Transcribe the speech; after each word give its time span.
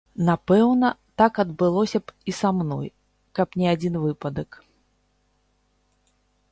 Напэўна, 0.27 0.87
так 1.21 1.33
адбылося 1.43 1.99
б 2.05 2.15
і 2.33 2.35
са 2.39 2.49
мной, 2.61 2.87
каб 3.41 3.47
не 3.63 3.67
адзін 3.75 3.93
выпадак. 4.09 4.63